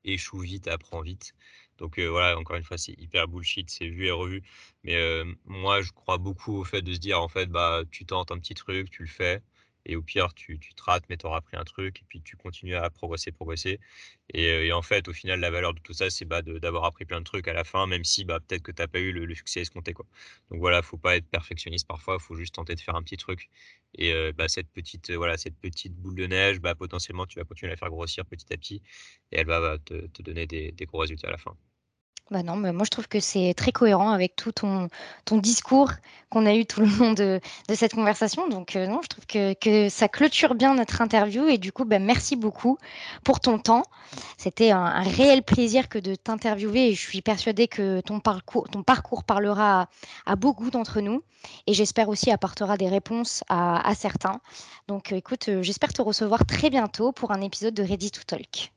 échoue 0.03 0.39
vite, 0.39 0.67
apprends 0.67 1.01
vite. 1.01 1.33
Donc 1.77 1.99
voilà, 1.99 2.37
encore 2.37 2.55
une 2.55 2.63
fois 2.63 2.77
c'est 2.77 2.93
hyper 2.93 3.27
bullshit, 3.27 3.69
c'est 3.69 3.87
vu 3.87 4.07
et 4.07 4.11
revu. 4.11 4.43
Mais 4.83 5.23
moi 5.45 5.81
je 5.81 5.91
crois 5.91 6.17
beaucoup 6.17 6.57
au 6.57 6.63
fait 6.63 6.81
de 6.81 6.93
se 6.93 6.99
dire 6.99 7.21
en 7.21 7.27
fait 7.27 7.47
bah 7.47 7.83
tu 7.91 8.05
tentes 8.05 8.31
un 8.31 8.39
petit 8.39 8.53
truc, 8.55 8.89
tu 8.89 9.03
le 9.03 9.09
fais, 9.09 9.41
et 9.87 9.95
au 9.95 10.01
pire 10.03 10.33
tu, 10.33 10.59
tu 10.59 10.73
te 10.75 10.83
rates, 10.83 11.05
mais 11.09 11.17
t'auras 11.17 11.37
appris 11.37 11.57
un 11.57 11.63
truc, 11.63 12.01
et 12.01 12.05
puis 12.07 12.21
tu 12.21 12.35
continues 12.37 12.75
à 12.75 12.89
progresser, 12.89 13.31
progresser. 13.31 13.79
Et, 14.33 14.71
en 14.73 14.81
fait, 14.81 15.07
au 15.07 15.13
final, 15.13 15.39
la 15.39 15.49
valeur 15.51 15.73
de 15.73 15.79
tout 15.79 15.93
ça, 15.93 16.09
c'est 16.09 16.25
bah, 16.25 16.41
d'avoir 16.41 16.85
appris 16.85 17.05
plein 17.05 17.19
de 17.19 17.25
trucs 17.25 17.47
à 17.47 17.53
la 17.53 17.63
fin, 17.63 17.87
même 17.87 18.03
si 18.03 18.25
bah, 18.25 18.39
peut-être 18.41 18.63
que 18.63 18.71
tu 18.71 18.81
n'as 18.81 18.87
pas 18.87 18.99
eu 18.99 19.11
le, 19.13 19.33
succès 19.35 19.61
escompté, 19.61 19.93
quoi. 19.93 20.05
Donc 20.51 20.59
voilà, 20.59 20.81
faut 20.81 20.97
pas 20.97 21.15
être 21.17 21.27
perfectionniste 21.29 21.87
parfois, 21.87 22.17
il 22.19 22.23
faut 22.23 22.35
juste 22.35 22.55
tenter 22.55 22.75
de 22.75 22.81
faire 22.81 22.95
un 22.95 23.03
petit 23.03 23.17
truc. 23.17 23.49
Et 23.95 24.13
bah, 24.33 24.47
cette 24.49 24.69
petite, 24.69 25.11
voilà, 25.11 25.37
cette 25.37 25.57
petite 25.57 25.93
boule 25.95 26.15
de 26.15 26.27
neige, 26.27 26.59
bah, 26.59 26.75
potentiellement, 26.75 27.25
tu 27.25 27.39
vas 27.39 27.45
continuer 27.45 27.71
à 27.71 27.73
la 27.75 27.77
faire 27.77 27.89
grossir 27.89 28.25
petit 28.25 28.51
à 28.53 28.57
petit, 28.57 28.81
et 29.31 29.37
elle 29.39 29.47
va, 29.47 29.77
te 29.79 30.21
donner 30.21 30.45
des, 30.47 30.71
des 30.71 30.85
gros 30.85 30.99
résultats 30.99 31.29
à 31.29 31.31
la 31.31 31.37
fin. 31.37 31.55
Bah 32.29 32.43
non, 32.43 32.57
mais 32.57 32.73
moi 32.73 32.83
je 32.83 32.89
trouve 32.89 33.07
que 33.07 33.21
c'est 33.21 33.53
très 33.55 33.71
cohérent 33.71 34.11
avec 34.11 34.35
tout 34.35 34.51
ton, 34.51 34.89
discours 35.31 35.91
qu'on 36.29 36.45
a 36.45 36.53
eu 36.53 36.65
tout 36.65 36.81
le 36.81 36.87
long 36.99 37.13
de, 37.13 37.39
cette 37.73 37.93
conversation. 37.93 38.49
Donc 38.49 38.75
euh, 38.75 38.85
non, 38.85 38.99
je 39.01 39.07
trouve 39.07 39.25
que, 39.25 39.89
ça 39.89 40.09
clôture 40.09 40.55
bien 40.55 40.75
notre 40.75 41.01
interview 41.01 41.47
et 41.47 41.57
du 41.57 41.71
coup, 41.71 41.85
bah, 41.85 41.99
merci 41.99 42.35
beaucoup 42.35 42.77
pour 43.23 43.39
ton 43.39 43.59
temps. 43.59 43.83
C'était 44.37 44.71
un, 44.71 45.01
réel 45.01 45.41
plaisir 45.41 45.87
que 45.87 45.99
de 45.99 46.15
t'interviewer 46.15 46.89
et 46.89 46.93
je 46.95 47.01
suis 47.01 47.21
persuadée 47.21 47.69
que 47.69 48.01
ton 48.01 48.19
parcours, 48.19 49.23
parlera 49.23 49.87
à, 50.25 50.35
beaucoup 50.35 50.69
d'entre 50.69 50.99
nous 50.99 51.23
et 51.65 51.73
j'espère 51.73 52.09
aussi 52.09 52.29
apportera 52.29 52.75
des 52.75 52.89
réponses 52.89 53.43
à, 53.47 53.87
à 53.87 53.95
certains. 53.95 54.41
Donc 54.87 55.13
euh, 55.13 55.15
écoute, 55.15 55.47
euh, 55.47 55.61
j'espère 55.61 55.93
te 55.93 56.01
recevoir 56.01 56.45
très 56.45 56.69
bientôt 56.69 57.13
pour 57.13 57.31
un 57.31 57.41
épisode 57.41 57.73
de 57.73 57.83
Ready 57.83 58.11
to 58.11 58.23
Talk. 58.25 58.73